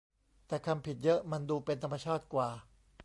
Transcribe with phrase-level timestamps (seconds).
[0.47, 2.49] แต่คำผิดเยอะมันดูเป็นธรรมชาติกว่า